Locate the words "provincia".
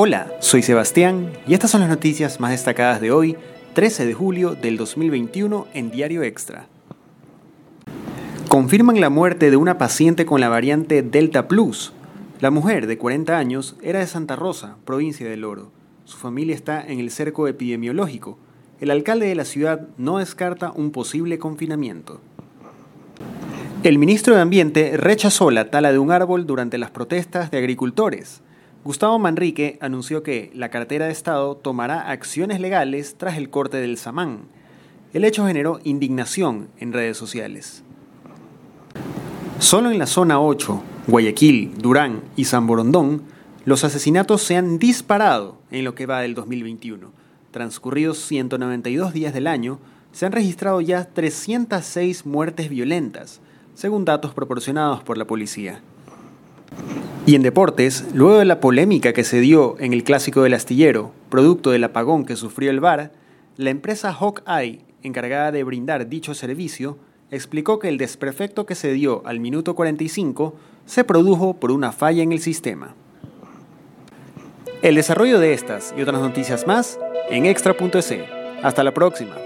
14.84-15.28